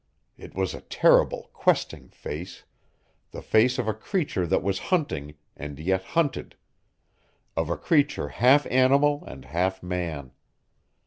It 0.35 0.55
was 0.55 0.73
a 0.73 0.81
terrible, 0.81 1.51
questing 1.53 2.09
face 2.09 2.63
the 3.29 3.43
face 3.43 3.77
of 3.77 3.87
a 3.87 3.93
creature 3.93 4.47
that 4.47 4.63
was 4.63 4.79
hunting, 4.89 5.35
and 5.55 5.77
yet 5.79 6.01
hunted; 6.03 6.55
of 7.55 7.69
a 7.69 7.77
creature 7.77 8.29
half 8.29 8.65
animal 8.71 9.23
and 9.27 9.45
half 9.45 9.83
man. 9.83 10.31